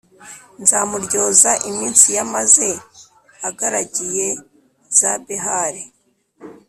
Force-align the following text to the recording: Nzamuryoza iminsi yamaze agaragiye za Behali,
Nzamuryoza 0.61 1.51
iminsi 1.69 2.07
yamaze 2.17 2.69
agaragiye 3.47 4.27
za 4.97 5.11
Behali, 5.25 5.83